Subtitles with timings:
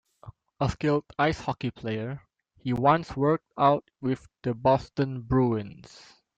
[0.59, 2.23] A skilled ice hockey player,
[2.57, 6.01] he once worked out with the Boston Bruins.